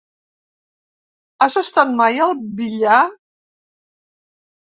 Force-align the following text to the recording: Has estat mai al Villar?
Has 1.45 1.57
estat 1.61 1.91
mai 1.99 2.21
al 2.27 2.33
Villar? 2.61 2.97